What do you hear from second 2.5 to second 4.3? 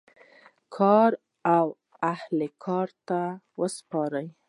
کار ته وسپارئ